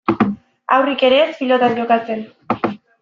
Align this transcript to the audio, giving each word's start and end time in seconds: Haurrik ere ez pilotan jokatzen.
Haurrik 0.77 1.05
ere 1.09 1.19
ez 1.25 1.37
pilotan 1.41 1.77
jokatzen. 1.81 2.25